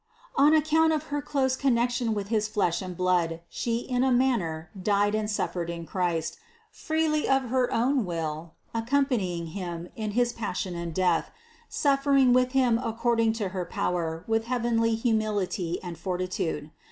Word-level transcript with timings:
On 0.35 0.51
account 0.51 0.93
of 0.93 1.03
her 1.13 1.21
close 1.21 1.55
THE 1.55 1.61
CONCEPTION 1.61 2.07
225 2.07 2.09
connection 2.09 2.15
with 2.15 2.27
his 2.29 2.51
flesh 2.51 2.81
and 2.81 2.97
blood, 2.97 3.41
She 3.49 3.81
in 3.81 4.03
a 4.03 4.11
manner 4.11 4.71
died 4.81 5.13
and 5.13 5.29
suffered 5.29 5.69
in 5.69 5.85
Christ, 5.85 6.39
freely 6.71 7.29
of 7.29 7.49
her 7.49 7.71
own 7.71 8.03
will 8.03 8.55
ac 8.73 8.85
companying 8.87 9.49
Him 9.53 9.89
in 9.95 10.13
his 10.17 10.33
Passion 10.33 10.73
and 10.73 10.91
Death, 10.91 11.29
suffering 11.69 12.33
with 12.33 12.53
Him 12.53 12.79
according 12.83 13.33
to 13.33 13.49
Her 13.49 13.63
power 13.63 14.23
with 14.27 14.45
heavenly 14.45 14.97
humil 14.97 15.43
ity 15.43 15.77
and 15.83 15.95
fortitude. 15.99 16.71